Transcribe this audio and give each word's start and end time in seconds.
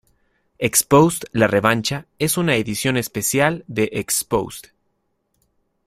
Exposed: 0.57 1.25
La 1.31 1.45
Revancha 1.45 2.07
es 2.17 2.35
una 2.39 2.55
edición 2.55 2.97
especial 2.97 3.63
de 3.67 3.87
"Exposed". 3.93 4.69